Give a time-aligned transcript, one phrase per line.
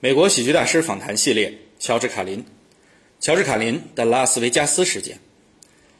[0.00, 2.44] 美国喜剧大师访谈系列，乔治·卡林，
[3.18, 5.18] 乔治·卡林的拉斯维加斯事件。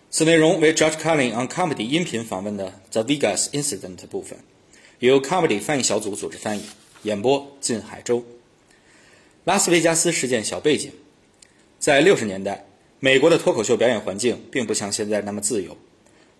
[0.09, 4.39] 此内容为 George Carlin on Comedy 音频访问的 The Vegas Incident 部分，
[5.00, 6.63] 由 Comedy 翻译小组组织翻译，
[7.03, 8.25] 演播靳海洲。
[9.42, 10.92] 拉斯维加斯事件小背景：
[11.80, 12.66] 在六十年代，
[13.00, 15.76] 美国的脱口秀表演环境并不像现在那么自由，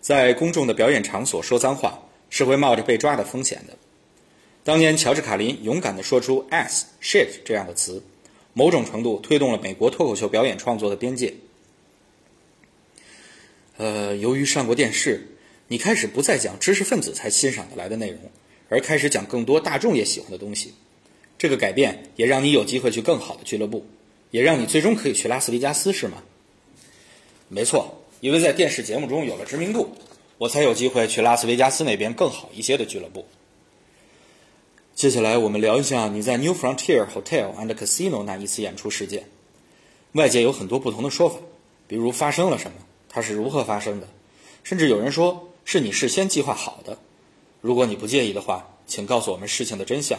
[0.01, 2.01] 在公众的表演场所说脏话
[2.31, 3.77] 是会冒着被抓的风险的。
[4.69, 8.03] 当年，乔治·卡林勇敢地说出 “ass”、“shit” 这样的词，
[8.53, 11.33] 某种程度推动了美国脱口秀表演创作的边界。
[13.79, 15.27] 呃，由于上过电视，
[15.69, 18.19] 你开始不再讲知识分子才欣赏得来的内容，
[18.69, 20.75] 而开始讲更多大众也喜欢的东西。
[21.39, 23.87] 这个改变也让你有机会去更好的俱乐部，
[24.33, 26.23] 也让你最终可以去拉斯维加斯，是吗？
[27.49, 29.89] 没错，因为在电视节目中有了知名度，
[30.37, 33.25] 我才有机会去拉斯维加斯那边更好一些的俱乐部。
[34.99, 39.29] 接下来我们聊一下你在 New Frontier Hotel and Casino 那一次演出事件。
[40.11, 41.37] 外界有很多不同的说法，
[41.87, 44.09] 比如发生了什么，它是如何发生的，
[44.65, 46.99] 甚至有人说是你事先计划好的。
[47.61, 50.19] 如果你不介意的话，请告诉我们事情的真相。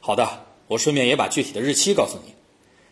[0.00, 2.34] 好的，我顺便也把具体的日期告诉你。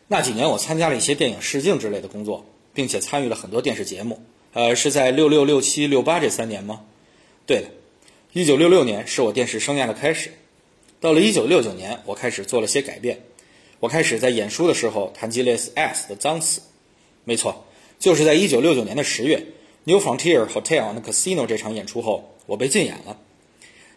[0.07, 4.23] 那几年我参加了一些电影试镜之类的工作，并且参与了很多电视节目。
[4.55, 6.81] 呃，是在六六、六七、六八这三年吗？
[7.45, 7.69] 对了。
[8.35, 10.31] 一九六六年是我电视生涯的开始，
[11.01, 13.21] 到了一九六九年，我开始做了些改变。
[13.81, 16.61] 我开始在演出的时候谈及类似 “s” 的脏词。
[17.25, 17.65] 没错，
[17.99, 19.43] 就是在一九六九年的十月
[19.85, 23.19] ，New Frontier Hotel and Casino 这场演出后，我被禁演了。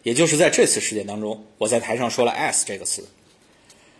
[0.02, 3.06] 也就是在这次事件当中，我在台上说了 “s” 这个词。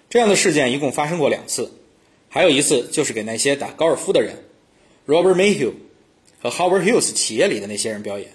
[0.09, 1.71] 这样的事件一共发生过两次，
[2.31, 4.43] 还有一次就是给那些打高尔夫的人
[5.07, 5.73] ，Robert Mayhew
[6.41, 8.33] 和 Howard Hughes 企业里的那些人表演。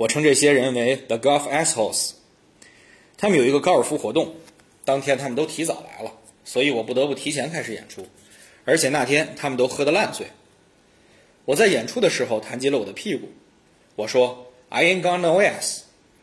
[0.00, 2.12] 我称这些人为 The Golf Assholes。
[3.18, 4.34] 他们有一个高尔夫活动，
[4.82, 6.10] 当天他们都提早来了，
[6.42, 8.06] 所以我不得不提前开始演出。
[8.64, 10.28] 而且那天他们都喝得烂醉。
[11.44, 13.28] 我在演出的时候弹及了我的屁股，
[13.94, 15.80] 我说 I ain't got no ass.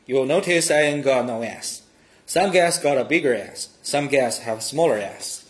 [0.08, 1.82] You'll notice I ain't got no ass.
[2.28, 3.68] Some guys got a bigger ass.
[3.84, 5.42] Some guys have smaller ass.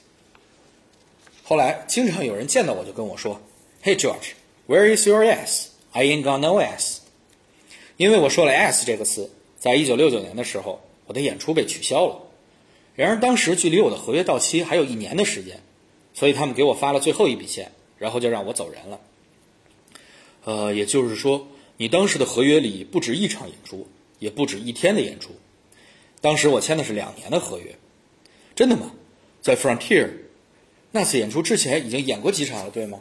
[1.43, 3.39] 后来经常有人见到我就跟我说
[3.81, 4.33] ，Hey George,
[4.67, 5.67] where is your ass?
[5.93, 6.96] I ain't got no ass.
[7.97, 12.21] 因为我说了 “s” 这个词，在一九六九年的时候，我的演出被取消了。
[12.95, 15.61] 然而当时距离我的合约到期还有一年的时间，
[16.13, 18.99] 所以他们给我发了最后一笔钱，然后就让我走人了。
[20.45, 21.47] 呃，也就是说，
[21.77, 23.87] 你当时的合约里不止一场演出，
[24.19, 25.31] 也不止一天的演出。
[26.21, 27.75] 当时我签的是两年的合约。
[28.55, 28.91] 真的吗？
[29.41, 30.09] 在 Frontier
[30.91, 32.99] 那次演出之前已经演过几场了，对吗？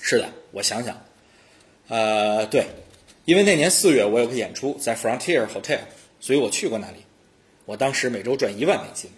[0.00, 1.04] 是的，我想想，
[1.88, 2.66] 呃，对。
[3.24, 5.78] 因为那年四月我有个演出在 Frontier Hotel，
[6.18, 6.96] 所以我去过那里。
[7.64, 9.08] 我当时每周赚一万美金，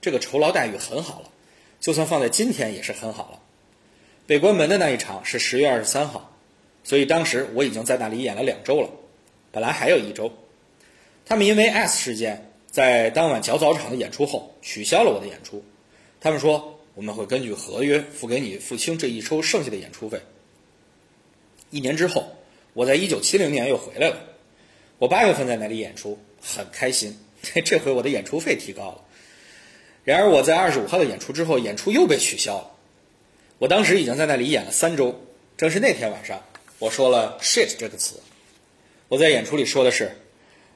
[0.00, 1.30] 这个酬劳待遇很好了，
[1.80, 3.40] 就算放在今天也是很好了。
[4.24, 6.32] 被关门的那一场是十月二十三号，
[6.84, 8.88] 所以当时我已经在那里演了两周了，
[9.50, 10.32] 本来还有一周。
[11.26, 15.64] 他们因为 S 事件在当晚较早场的演出后取消了我的演出，
[16.20, 20.20] 他们说我们会根据合约付给你付清这一周剩下的演出费。
[21.70, 22.32] 一年之后。
[22.80, 24.16] 我在一九七零年又回来了，
[24.96, 27.14] 我八月份在那里演出，很开心。
[27.62, 29.04] 这回我的演出费提高了。
[30.02, 32.70] 然而我在二十五号的演出之后，演出又被取消了。
[33.58, 35.20] 我当时已经在那里演了三周，
[35.58, 36.42] 正是那天晚上，
[36.78, 38.18] 我说了 “shit” 这个词。
[39.08, 40.16] 我在演出里说的是，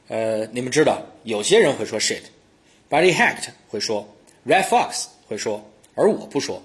[0.09, 4.15] 呃，你们知道，有些人会说 “shit”，Buddy Hacked 会说
[4.47, 6.63] ，Red Fox 会说，而我不说。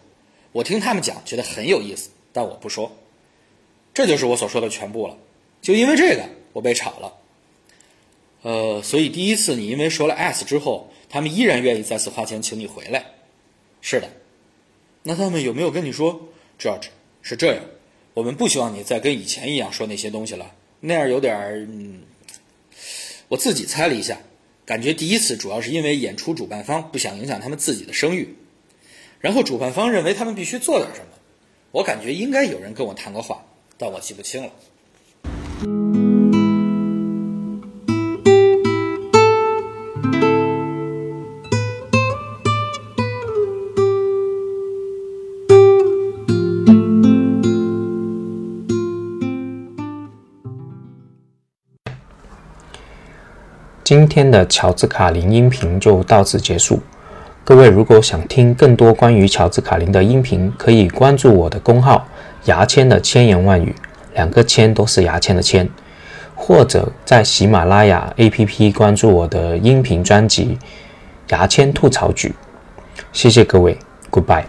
[0.51, 2.91] 我听他们讲，觉得很有意思，但我不说。
[3.91, 5.17] 这就是我所说的全部了，
[5.61, 7.13] 就因为这个我被炒了。
[8.41, 13.05] 呃，所以第一次你因为说了 s 之后，他们依然愿意再次花钱请你回来。
[13.81, 14.09] 是的，
[15.03, 16.87] 那他们有没有跟你说，George
[17.21, 17.63] 是这样，
[18.13, 21.67] 我们不希望你再跟以前一样说那些东西了，那样有点儿……
[21.69, 22.01] 嗯，
[23.27, 24.17] 我自己猜了一下，
[24.65, 28.35] 感觉第一次主要是因为演出主办方不想影响他们自己的声誉，
[29.19, 31.07] 然后主办方认为他们必须做点什么，
[31.71, 33.43] 我感觉应该有人跟我谈过话。
[33.77, 34.51] 但我记不清了。
[53.89, 56.79] 今天的乔治卡林音频就到此结束。
[57.43, 62.07] 各位如果想听更多关于乔治卡林的音频，可以关注我的公号。
[62.45, 63.73] 牙签的千言万语，
[64.13, 65.67] 两个签都是牙签的签，
[66.35, 70.55] 或者在喜马拉雅 APP 关注我的音频专辑
[71.35, 72.29] 《牙签吐槽局》。
[73.11, 73.75] 谢谢各位
[74.11, 74.43] ，Goodbye。